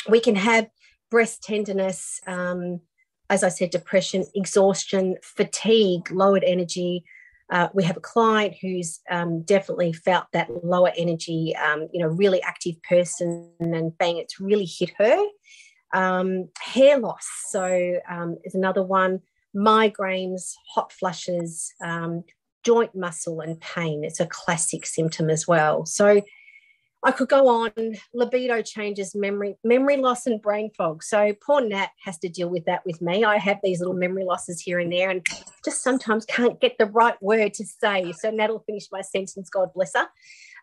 We 0.09 0.21
can 0.21 0.37
have 0.37 0.69
breast 1.11 1.43
tenderness, 1.43 2.21
um, 2.27 2.81
as 3.31 3.45
I 3.45 3.49
said, 3.49 3.71
depression, 3.71 4.25
exhaustion, 4.35 5.17
fatigue, 5.23 6.11
lowered 6.11 6.45
energy, 6.45 7.05
uh, 7.51 7.69
we 7.73 7.83
have 7.85 7.97
a 7.97 8.01
client 8.01 8.55
who's 8.61 9.01
um, 9.11 9.43
definitely 9.43 9.93
felt 9.93 10.27
that 10.33 10.49
lower 10.65 10.93
energy, 10.97 11.55
um, 11.57 11.89
you 11.93 12.01
know, 12.01 12.09
really 12.09 12.43
active 12.43 12.81
person, 12.83 13.51
and 13.61 13.97
bang, 13.99 14.19
it's 14.19 14.39
really 14.39 14.67
hit 14.67 14.93
her. 14.99 15.25
Um, 15.93 16.49
hair 16.61 16.99
loss, 16.99 17.27
so 17.49 18.01
um, 18.09 18.37
is 18.45 18.55
another 18.55 18.83
one. 18.83 19.21
Migraines, 19.57 20.53
hot 20.75 20.93
flushes, 20.93 21.73
um, 21.85 22.23
joint 22.63 22.95
muscle 22.95 23.41
and 23.41 23.61
pain. 23.61 24.05
It's 24.05 24.21
a 24.21 24.27
classic 24.27 24.87
symptom 24.87 25.31
as 25.31 25.49
well. 25.49 25.87
So 25.87 26.23
I 27.03 27.13
could 27.13 27.29
go 27.29 27.49
on. 27.49 27.73
Libido 28.13 28.61
changes, 28.63 29.15
memory, 29.15 29.57
memory 29.65 29.97
loss, 29.97 30.27
and 30.27 30.41
brain 30.41 30.71
fog. 30.77 31.03
So 31.03 31.33
poor 31.45 31.63
Nat 31.63 31.89
has 32.05 32.19
to 32.19 32.29
deal 32.29 32.49
with 32.49 32.67
that 32.67 32.85
with 32.85 33.01
me. 33.01 33.25
I 33.25 33.39
have 33.39 33.59
these 33.63 33.79
little 33.81 33.95
memory 33.95 34.25
losses 34.25 34.61
here 34.61 34.79
and 34.79 34.93
there, 34.93 35.11
and 35.11 35.27
just 35.65 35.83
sometimes 35.83 36.27
can't 36.27 36.61
get 36.61 36.77
the 36.79 36.87
right 36.87 37.21
word 37.23 37.55
to 37.55 37.65
say. 37.65 38.13
So 38.13 38.31
Nat 38.31 38.51
will 38.51 38.65
finish 38.67 38.89
my 38.93 39.01
sentence. 39.01 39.49
God 39.49 39.73
bless 39.75 39.95
her. 39.95 40.09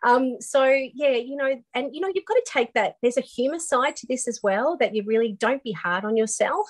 Um, 0.03 0.38
so 0.39 0.63
yeah, 0.63 1.15
you 1.15 1.36
know, 1.36 1.62
and 1.74 1.94
you 1.94 2.01
know, 2.01 2.12
you've 2.13 2.25
got 2.25 2.36
to 2.36 2.46
take 2.48 2.74
that. 2.74 2.98
There's 3.01 3.17
a 3.17 3.22
humour 3.22 3.60
side 3.60 3.96
to 3.98 4.08
this 4.08 4.27
as 4.27 4.39
well. 4.44 4.77
That 4.77 4.94
you 4.94 5.03
really 5.06 5.34
don't 5.34 5.63
be 5.63 5.72
hard 5.72 6.06
on 6.06 6.15
yourself. 6.15 6.67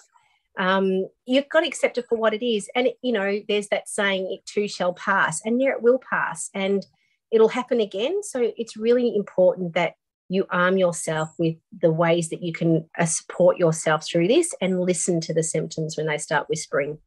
Um, 0.57 1.07
you've 1.25 1.49
got 1.49 1.61
to 1.61 1.67
accept 1.67 1.97
it 1.97 2.05
for 2.07 2.17
what 2.17 2.33
it 2.33 2.45
is. 2.45 2.69
And 2.73 2.89
you 3.01 3.11
know, 3.11 3.41
there's 3.49 3.67
that 3.67 3.89
saying, 3.89 4.31
"It 4.31 4.45
too 4.45 4.67
shall 4.69 4.93
pass," 4.93 5.41
and 5.45 5.61
yeah, 5.61 5.71
it 5.71 5.81
will 5.81 5.99
pass. 5.99 6.49
And 6.53 6.85
it'll 7.31 7.49
happen 7.49 7.79
again. 7.79 8.23
So 8.23 8.51
it's 8.57 8.77
really 8.77 9.15
important 9.15 9.73
that 9.73 9.93
you 10.29 10.45
arm 10.49 10.77
yourself 10.77 11.29
with 11.39 11.55
the 11.81 11.91
ways 11.91 12.29
that 12.29 12.43
you 12.43 12.51
can 12.51 12.89
uh, 12.97 13.05
support 13.05 13.57
yourself 13.57 14.05
through 14.05 14.27
this 14.27 14.53
and 14.59 14.81
listen 14.81 15.21
to 15.21 15.33
the 15.33 15.43
symptoms 15.43 15.95
when 15.95 16.07
they 16.07 16.17
start 16.17 16.49
whispering. 16.49 16.97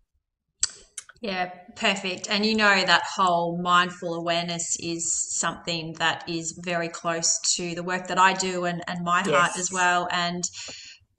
Yeah, 1.20 1.50
perfect. 1.76 2.30
And 2.30 2.46
you 2.46 2.56
know 2.56 2.82
that 2.82 3.02
whole 3.04 3.60
mindful 3.60 4.14
awareness 4.14 4.78
is 4.80 5.12
something 5.12 5.92
that 5.98 6.26
is 6.26 6.58
very 6.64 6.88
close 6.88 7.38
to 7.56 7.74
the 7.74 7.82
work 7.82 8.06
that 8.06 8.18
I 8.18 8.32
do 8.32 8.64
and, 8.64 8.82
and 8.86 9.04
my 9.04 9.18
yes. 9.18 9.28
heart 9.28 9.58
as 9.58 9.70
well. 9.70 10.08
And 10.10 10.42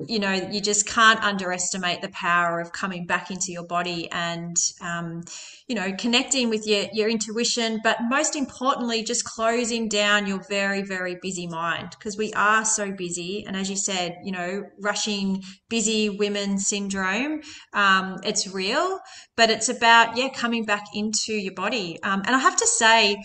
you 0.08 0.20
know 0.20 0.32
you 0.32 0.62
just 0.62 0.86
can't 0.88 1.22
underestimate 1.24 2.02
the 2.02 2.10
power 2.10 2.60
of 2.60 2.72
coming 2.72 3.06
back 3.06 3.32
into 3.32 3.52
your 3.52 3.64
body 3.64 4.10
and 4.12 4.56
um, 4.82 5.24
you 5.68 5.76
know 5.76 5.94
connecting 5.98 6.50
with 6.50 6.68
your 6.68 6.86
your 6.94 7.10
intuition 7.10 7.80
but 7.84 7.98
most 8.10 8.36
importantly 8.36 9.04
just 9.04 9.24
closing 9.26 9.88
down 9.88 10.28
your 10.28 10.42
very 10.50 10.82
very 10.82 11.18
busy 11.22 11.48
mind 11.48 11.90
because 11.92 12.18
we 12.18 12.34
are 12.34 12.66
so 12.66 12.92
busy. 12.92 13.44
And 13.48 13.56
as 13.56 13.70
you 13.70 13.76
said 13.76 14.18
you 14.24 14.32
know 14.32 14.64
rushing 14.80 15.44
busy 15.70 16.10
women 16.10 16.58
syndrome 16.58 17.42
um, 17.74 18.20
it's 18.24 18.48
real 18.48 19.00
but 19.36 19.50
it's 19.50 19.70
about 19.70 20.18
yeah 20.18 20.30
coming 20.30 20.66
back 20.66 20.86
into 20.94 21.34
your 21.34 21.54
body. 21.54 22.02
Um, 22.04 22.22
and 22.26 22.36
i 22.36 22.40
have 22.40 22.58
to 22.58 22.68
say 22.68 23.22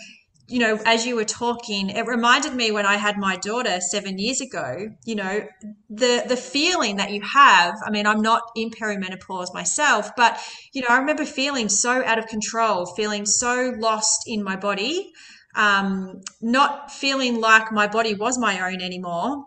you 0.49 0.59
know, 0.61 0.79
as 0.85 1.05
you 1.07 1.17
were 1.17 1.25
talking, 1.25 1.91
it 1.91 2.07
reminded 2.07 2.55
me 2.55 2.71
when 2.71 2.87
I 2.87 2.97
had 2.97 3.17
my 3.19 3.37
daughter 3.37 3.81
seven 3.81 4.19
years 4.19 4.41
ago, 4.41 4.89
you 5.05 5.15
know, 5.15 5.47
the 5.91 6.25
the 6.29 6.37
feeling 6.37 6.97
that 6.97 7.11
you 7.11 7.21
have. 7.23 7.75
I 7.85 7.91
mean, 7.91 8.07
I'm 8.07 8.23
not 8.23 8.43
in 8.55 8.71
perimenopause 8.71 9.53
myself, 9.55 10.11
but 10.17 10.39
you 10.73 10.83
know, 10.83 10.89
I 10.89 10.99
remember 10.99 11.25
feeling 11.25 11.69
so 11.69 12.05
out 12.05 12.19
of 12.19 12.27
control, 12.27 12.87
feeling 12.87 13.27
so 13.27 13.73
lost 13.79 14.25
in 14.27 14.43
my 14.43 14.57
body. 14.57 15.13
um, 15.57 16.21
not 16.41 16.93
feeling 16.93 17.41
like 17.41 17.73
my 17.73 17.87
body 17.87 18.15
was 18.15 18.39
my 18.39 18.61
own 18.71 18.81
anymore 18.83 19.45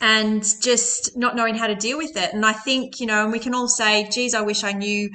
and 0.00 0.42
just 0.62 1.16
not 1.16 1.36
knowing 1.36 1.54
how 1.54 1.66
to 1.66 1.74
deal 1.74 1.98
with 1.98 2.16
it. 2.16 2.32
And 2.32 2.46
I 2.46 2.52
think, 2.52 3.00
you 3.00 3.06
know, 3.06 3.24
and 3.24 3.32
we 3.32 3.38
can 3.38 3.54
all 3.54 3.68
say, 3.68 4.08
geez, 4.08 4.34
I 4.34 4.40
wish 4.42 4.64
I 4.64 4.72
knew, 4.72 5.10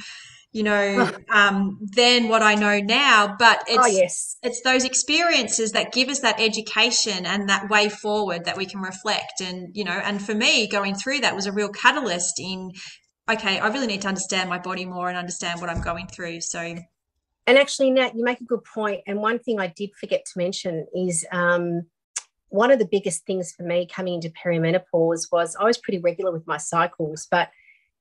you 0.53 0.62
know, 0.62 1.12
um, 1.29 1.79
then 1.81 2.29
what 2.29 2.43
I 2.43 2.53
know 2.55 2.79
now. 2.79 3.36
But 3.38 3.63
oh, 3.67 3.74
it's, 3.74 3.83
oh, 3.83 3.88
yes. 3.88 4.38
it's 4.43 4.62
those 4.62 4.86
experiences 4.86 5.72
that 5.72 5.91
give 5.91 6.10
us 6.10 6.19
that 6.19 6.39
education 6.39 7.25
and 7.25 7.50
that 7.50 7.69
way 7.69 7.89
forward 7.89 8.45
that 8.45 8.55
we 8.55 8.67
can 8.67 8.79
reflect. 8.79 9.41
And, 9.41 9.75
you 9.75 9.83
know, 9.83 9.91
and 9.91 10.22
for 10.22 10.36
me, 10.36 10.67
going 10.67 10.93
through 10.93 11.22
that 11.22 11.36
was 11.36 11.48
a 11.48 11.51
real 11.51 11.69
catalyst 11.69 12.39
in, 12.39 12.72
okay, 13.29 13.60
I 13.60 13.67
really 13.69 13.88
need 13.88 14.03
to 14.03 14.07
understand 14.07 14.48
my 14.50 14.60
body 14.60 14.86
more 14.86 15.10
and 15.10 15.17
understand 15.17 15.60
what 15.60 15.72
I'm 15.72 15.81
going 15.81 16.07
through. 16.07 16.41
So, 16.41 16.60
and 16.60 17.57
actually, 17.57 17.89
Nat, 17.89 18.15
you 18.15 18.24
make 18.24 18.39
a 18.39 18.45
good 18.45 18.63
point. 18.63 19.01
And 19.07 19.19
one 19.19 19.39
thing 19.39 19.60
I 19.60 19.67
did 19.67 19.89
forget 20.00 20.24
to 20.25 20.31
mention 20.38 20.86
is 20.93 21.25
um, 21.31 21.88
one 22.50 22.69
of 22.69 22.77
the 22.77 22.88
biggest 22.89 23.25
things 23.25 23.51
for 23.51 23.63
me 23.63 23.88
coming 23.88 24.13
into 24.13 24.29
perimenopause 24.29 25.31
was 25.31 25.57
I 25.60 25.63
was 25.63 25.79
pretty 25.79 26.00
regular 26.00 26.31
with 26.31 26.45
my 26.45 26.57
cycles, 26.57 27.27
but 27.31 27.50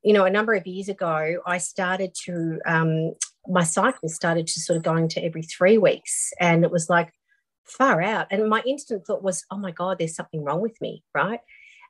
you 0.02 0.12
know, 0.12 0.24
a 0.24 0.30
number 0.30 0.54
of 0.54 0.66
years 0.66 0.88
ago, 0.88 1.40
I 1.46 1.58
started 1.58 2.14
to 2.24 2.60
um, 2.66 3.14
my 3.46 3.64
cycle 3.64 4.08
started 4.08 4.46
to 4.46 4.60
sort 4.60 4.76
of 4.76 4.82
going 4.82 5.08
to 5.08 5.24
every 5.24 5.42
three 5.42 5.78
weeks, 5.78 6.32
and 6.40 6.64
it 6.64 6.70
was 6.70 6.90
like 6.90 7.12
far 7.64 8.02
out. 8.02 8.26
And 8.30 8.48
my 8.48 8.62
instant 8.66 9.06
thought 9.06 9.22
was, 9.22 9.44
oh 9.50 9.58
my 9.58 9.70
god, 9.70 9.98
there's 9.98 10.14
something 10.14 10.44
wrong 10.44 10.60
with 10.60 10.80
me, 10.80 11.04
right? 11.14 11.40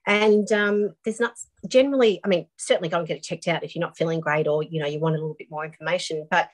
And 0.07 0.51
um, 0.53 0.95
there's 1.05 1.21
not 1.21 1.35
generally, 1.69 2.21
I 2.25 2.29
mean, 2.29 2.47
certainly 2.57 2.89
go 2.89 2.99
and 2.99 3.07
get 3.07 3.19
it 3.19 3.23
checked 3.23 3.49
out 3.49 3.63
if 3.63 3.75
you're 3.75 3.85
not 3.85 3.97
feeling 3.97 4.21
great 4.21 4.49
or 4.49 4.63
you 4.63 4.81
know 4.81 4.87
you 4.87 4.99
want 4.99 5.15
a 5.15 5.19
little 5.19 5.37
bit 5.39 5.51
more 5.51 5.65
information. 5.65 6.27
But 6.31 6.51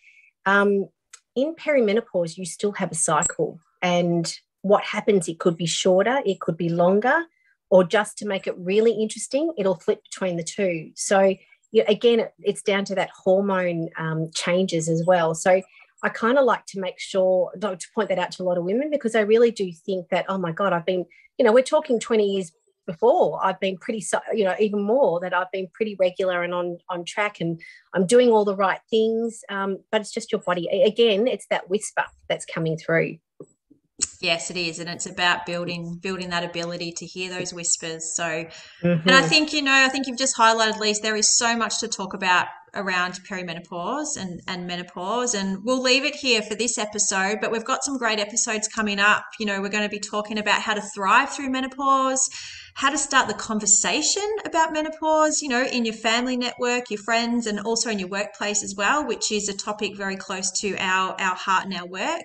um, 0.47 0.88
in 1.35 1.55
perimenopause, 1.55 2.37
you 2.37 2.45
still 2.45 2.73
have 2.73 2.93
a 2.93 2.97
cycle, 2.97 3.59
and 3.83 4.33
what 4.62 4.85
happens, 4.85 5.29
it 5.29 5.38
could 5.38 5.57
be 5.57 5.67
shorter, 5.67 6.21
it 6.27 6.41
could 6.41 6.57
be 6.57 6.69
longer, 6.69 7.25
or 7.71 7.85
just 7.85 8.19
to 8.19 8.27
make 8.27 8.47
it 8.47 8.55
really 8.59 8.93
interesting, 8.93 9.53
it'll 9.59 9.77
flip 9.77 10.03
between 10.03 10.37
the 10.37 10.45
two. 10.45 10.91
So, 10.95 11.35
you 11.71 11.85
again, 11.87 12.27
it's 12.41 12.63
down 12.63 12.85
to 12.87 12.95
that 12.95 13.11
hormone 13.11 13.91
um, 13.99 14.31
changes 14.35 14.89
as 14.89 15.05
well. 15.07 15.35
So, 15.35 15.63
I 16.03 16.09
kind 16.09 16.39
of 16.39 16.45
like 16.45 16.65
to 16.67 16.81
make 16.81 16.99
sure 17.01 17.51
to 17.61 17.79
point 17.95 18.09
that 18.09 18.19
out 18.19 18.31
to 18.33 18.43
a 18.43 18.45
lot 18.45 18.57
of 18.57 18.65
women 18.65 18.89
because 18.91 19.17
I 19.17 19.21
really 19.21 19.51
do 19.51 19.73
think 19.73 20.09
that, 20.11 20.27
oh 20.29 20.39
my 20.39 20.53
God, 20.53 20.73
I've 20.73 20.87
been, 20.87 21.05
you 21.39 21.45
know, 21.45 21.53
we're 21.53 21.63
talking 21.63 21.99
20 21.99 22.25
years 22.25 22.53
before 22.89 23.39
i've 23.45 23.61
been 23.61 23.77
pretty 23.77 24.03
you 24.33 24.45
know 24.45 24.55
even 24.59 24.83
more 24.83 25.21
that 25.21 25.35
i've 25.35 25.53
been 25.53 25.69
pretty 25.75 25.95
regular 26.01 26.43
and 26.43 26.55
on 26.55 26.79
on 26.89 27.05
track 27.05 27.39
and 27.39 27.61
i'm 27.93 28.07
doing 28.07 28.31
all 28.31 28.47
the 28.47 28.57
right 28.57 28.81
things 28.91 29.45
um, 29.51 29.79
but 29.93 30.01
it's 30.01 30.11
just 30.11 30.33
your 30.33 30.41
body 30.41 30.67
again 30.85 31.29
it's 31.29 31.47
that 31.51 31.69
whisper 31.69 32.05
that's 32.31 32.47
coming 32.47 32.79
through 32.79 33.19
Yes, 34.21 34.51
it 34.51 34.57
is, 34.57 34.81
and 34.81 34.89
it's 34.89 35.07
about 35.07 35.47
building 35.47 35.99
building 36.03 36.31
that 36.31 36.43
ability 36.43 36.93
to 36.97 37.07
hear 37.07 37.31
those 37.31 37.55
whispers. 37.55 38.17
So, 38.17 38.25
mm-hmm. 38.25 38.87
and 38.87 39.11
I 39.11 39.21
mm-hmm. 39.21 39.29
think 39.29 39.53
you 39.53 39.63
know, 39.63 39.73
I 39.73 39.89
think 39.89 40.09
you've 40.09 40.19
just 40.19 40.37
highlighted, 40.37 40.81
Lise. 40.81 41.01
There 41.01 41.15
is 41.15 41.37
so 41.37 41.57
much 41.57 41.79
to 41.81 41.89
talk 41.89 42.15
about 42.15 42.49
around 42.75 43.21
perimenopause 43.29 44.17
and, 44.19 44.41
and 44.47 44.67
menopause. 44.67 45.35
And 45.35 45.65
we'll 45.65 45.83
leave 45.83 46.05
it 46.05 46.15
here 46.15 46.43
for 46.43 46.55
this 46.55 46.79
episode, 46.79 47.39
but 47.41 47.51
we've 47.51 47.65
got 47.65 47.85
some 47.85 47.99
great 47.99 48.19
episodes 48.19 48.69
coming 48.69 48.99
up. 48.99 49.25
You 49.39 49.47
know, 49.47 49.61
we're 49.61 49.69
going 49.69 49.85
to 49.85 49.89
be 49.89 50.01
talking 50.01 50.39
about 50.39 50.63
how 50.63 50.75
to 50.75 50.81
thrive 50.81 51.31
through 51.31 51.51
menopause, 51.51 52.29
how 52.79 52.91
to 52.91 52.97
start 52.97 53.27
the 53.27 53.35
conversation 53.35 54.23
about 54.45 54.73
menopause, 54.73 55.43
you 55.43 55.49
know, 55.49 55.65
in 55.65 55.85
your 55.85 55.93
family 55.93 56.37
network, 56.37 56.91
your 56.91 57.01
friends, 57.01 57.49
and 57.49 57.59
also 57.59 57.91
in 57.91 57.99
your 57.99 58.07
workplace 58.07 58.63
as 58.63 58.77
well, 58.77 59.05
which 59.05 59.33
is 59.33 59.49
a 59.49 59.53
topic 59.53 59.97
very 59.97 60.15
close 60.15 60.53
to 60.53 60.77
our, 60.79 61.21
our 61.21 61.35
heart 61.35 61.65
and 61.65 61.75
our 61.75 61.89
work. 61.89 62.23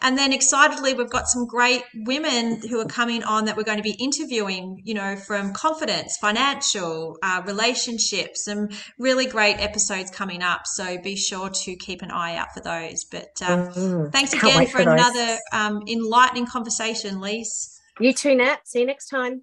And 0.00 0.16
then 0.16 0.32
excitedly, 0.32 0.94
we've 0.94 1.10
got 1.10 1.26
some 1.26 1.44
great 1.44 1.82
women 1.92 2.60
who 2.68 2.78
are 2.78 2.86
coming 2.86 3.24
on 3.24 3.46
that 3.46 3.56
we're 3.56 3.64
going 3.64 3.78
to 3.78 3.82
be 3.82 3.96
interviewing, 3.98 4.80
you 4.84 4.94
know, 4.94 5.16
from 5.16 5.52
confidence, 5.52 6.16
financial, 6.20 7.18
uh, 7.20 7.42
relationships, 7.44 8.44
some 8.44 8.68
really 9.00 9.26
great 9.26 9.56
episodes 9.58 10.12
coming 10.12 10.40
up. 10.40 10.68
So 10.68 10.98
be 11.02 11.16
sure 11.16 11.50
to 11.50 11.74
keep 11.74 12.02
an 12.02 12.12
eye 12.12 12.36
out 12.36 12.54
for 12.54 12.60
those. 12.60 13.04
But 13.10 13.42
um, 13.44 13.72
mm, 13.72 14.12
thanks 14.12 14.32
again 14.32 14.66
for, 14.66 14.84
for 14.84 14.88
another 14.88 15.38
um, 15.52 15.82
enlightening 15.88 16.46
conversation, 16.46 17.20
Lise. 17.20 17.80
You 17.98 18.12
too, 18.12 18.36
Nat. 18.36 18.58
See 18.68 18.78
you 18.78 18.86
next 18.86 19.08
time. 19.08 19.42